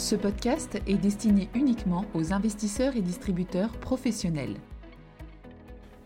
[0.00, 4.56] Ce podcast est destiné uniquement aux investisseurs et distributeurs professionnels.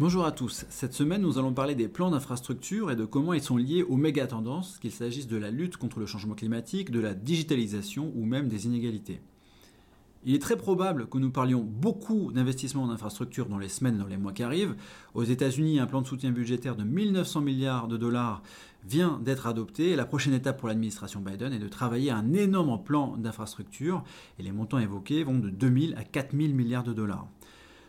[0.00, 3.42] Bonjour à tous, cette semaine nous allons parler des plans d'infrastructure et de comment ils
[3.42, 7.00] sont liés aux méga tendances, qu'il s'agisse de la lutte contre le changement climatique, de
[7.00, 9.20] la digitalisation ou même des inégalités.
[10.24, 14.06] Il est très probable que nous parlions beaucoup d'investissements en infrastructure dans les semaines dans
[14.06, 14.76] les mois qui arrivent.
[15.14, 18.42] Aux États-Unis, un plan de soutien budgétaire de 1900 milliards de dollars
[18.84, 23.16] vient d'être adopté la prochaine étape pour l'administration Biden est de travailler un énorme plan
[23.16, 24.04] d'infrastructure
[24.38, 27.26] et les montants évoqués vont de 2000 à 4000 milliards de dollars.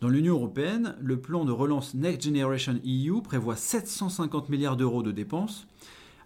[0.00, 5.12] Dans l'Union européenne, le plan de relance Next Generation EU prévoit 750 milliards d'euros de
[5.12, 5.66] dépenses.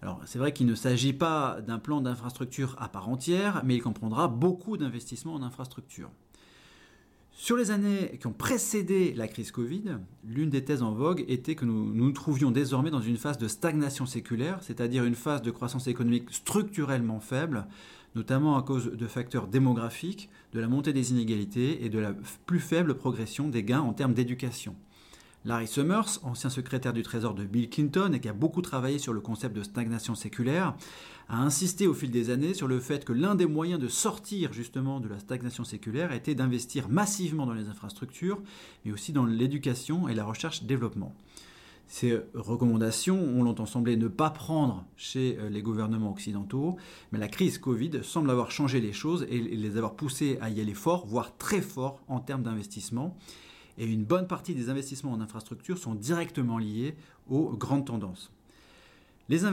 [0.03, 3.83] Alors c'est vrai qu'il ne s'agit pas d'un plan d'infrastructure à part entière, mais il
[3.83, 6.11] comprendra beaucoup d'investissements en infrastructure.
[7.41, 11.55] Sur les années qui ont précédé la crise Covid, l'une des thèses en vogue était
[11.55, 15.53] que nous, nous trouvions désormais dans une phase de stagnation séculaire, c'est-à-dire une phase de
[15.53, 17.67] croissance économique structurellement faible,
[18.17, 22.13] notamment à cause de facteurs démographiques, de la montée des inégalités et de la
[22.47, 24.75] plus faible progression des gains en termes d'éducation.
[25.49, 29.15] Larry Summers, ancien secrétaire du Trésor de Bill Clinton et qui a beaucoup travaillé sur
[29.15, 30.77] le concept de stagnation séculaire,
[31.31, 34.53] a insisté au fil des années sur le fait que l'un des moyens de sortir
[34.53, 38.43] justement de la stagnation séculaire était d'investir massivement dans les infrastructures,
[38.85, 41.15] mais aussi dans l'éducation et la recherche-développement.
[41.87, 46.77] Ces recommandations, on l'entend sembler ne pas prendre chez euh, les gouvernements occidentaux,
[47.11, 50.61] mais la crise Covid semble avoir changé les choses et les avoir poussés à y
[50.61, 53.17] aller fort, voire très fort en termes d'investissement
[53.79, 56.97] et une bonne partie des investissements en infrastructure sont directement liés
[57.29, 58.33] aux grandes tendances.
[59.31, 59.45] Les,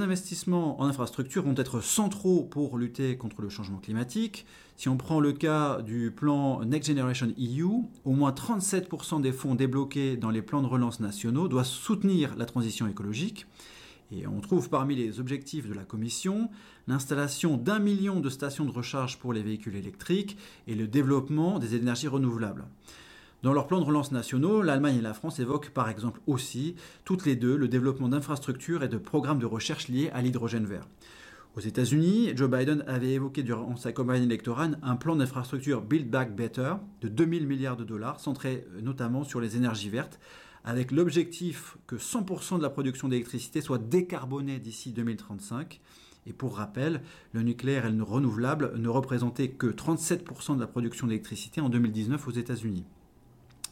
[0.00, 4.44] investissements en infrastructure vont être centraux pour lutter contre le changement climatique.
[4.76, 9.54] Si on prend le cas du plan Next Generation EU, au moins 37% des fonds
[9.54, 13.46] débloqués dans les plans de relance nationaux doivent soutenir la transition écologique.
[14.10, 16.50] Et on trouve parmi les objectifs de la Commission
[16.88, 20.36] l'installation d'un million de stations de recharge pour les véhicules électriques
[20.66, 22.64] et le développement des énergies renouvelables.
[23.42, 26.74] Dans leurs plans de relance nationaux, l'Allemagne et la France évoquent par exemple aussi,
[27.06, 30.86] toutes les deux, le développement d'infrastructures et de programmes de recherche liés à l'hydrogène vert.
[31.56, 36.36] Aux États-Unis, Joe Biden avait évoqué durant sa campagne électorale un plan d'infrastructure Build Back
[36.36, 40.20] Better de 2000 milliards de dollars, centré euh, notamment sur les énergies vertes,
[40.62, 45.80] avec l'objectif que 100% de la production d'électricité soit décarbonée d'ici 2035.
[46.26, 47.00] Et pour rappel,
[47.32, 52.28] le nucléaire et le renouvelable ne représentaient que 37% de la production d'électricité en 2019
[52.28, 52.84] aux États-Unis.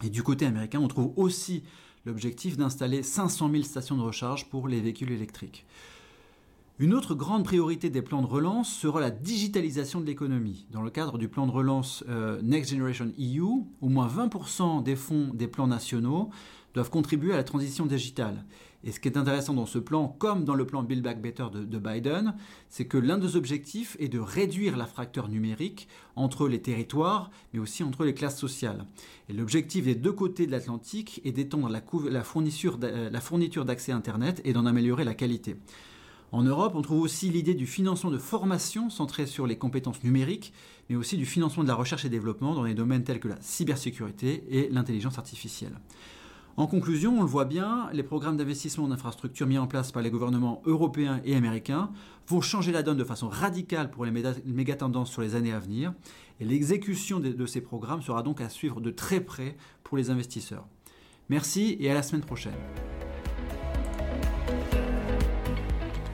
[0.02, 1.62] Et du côté américain, on trouve aussi
[2.06, 5.66] l'objectif d'installer 500 000 stations de recharge pour les véhicules électriques.
[6.80, 10.64] Une autre grande priorité des plans de relance sera la digitalisation de l'économie.
[10.70, 14.94] Dans le cadre du plan de relance euh, Next Generation EU, au moins 20% des
[14.94, 16.30] fonds des plans nationaux
[16.74, 18.44] doivent contribuer à la transition digitale.
[18.84, 21.46] Et ce qui est intéressant dans ce plan, comme dans le plan Build Back Better
[21.52, 22.34] de, de Biden,
[22.68, 27.58] c'est que l'un des objectifs est de réduire la fracture numérique entre les territoires, mais
[27.58, 28.86] aussi entre les classes sociales.
[29.28, 34.52] Et l'objectif des deux côtés de l'Atlantique est d'étendre la, la fourniture d'accès Internet et
[34.52, 35.56] d'en améliorer la qualité.
[36.30, 40.52] En Europe, on trouve aussi l'idée du financement de formation centrée sur les compétences numériques,
[40.90, 43.40] mais aussi du financement de la recherche et développement dans des domaines tels que la
[43.40, 45.72] cybersécurité et l'intelligence artificielle.
[46.58, 50.02] En conclusion, on le voit bien, les programmes d'investissement en infrastructure mis en place par
[50.02, 51.92] les gouvernements européens et américains
[52.26, 55.60] vont changer la donne de façon radicale pour les méga tendances sur les années à
[55.60, 55.94] venir,
[56.40, 60.66] et l'exécution de ces programmes sera donc à suivre de très près pour les investisseurs.
[61.28, 62.58] Merci et à la semaine prochaine.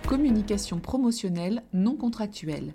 [0.06, 2.74] Communication promotionnelle non contractuelle.